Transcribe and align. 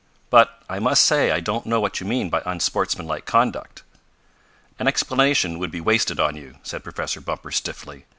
But 0.31 0.63
I 0.67 0.79
must 0.79 1.03
say 1.05 1.29
I 1.29 1.39
don't 1.41 1.67
know 1.67 1.79
what 1.79 1.99
you 2.01 2.07
mean 2.07 2.31
by 2.31 2.41
unsportsmanlike 2.43 3.25
conduct." 3.27 3.83
"An 4.79 4.87
explanation 4.87 5.59
would 5.59 5.69
be 5.69 5.79
wasted 5.79 6.19
on 6.19 6.35
you," 6.35 6.57
said 6.63 6.83
Professor 6.83 7.21
Bumper 7.21 7.51
stiffly. 7.51 8.05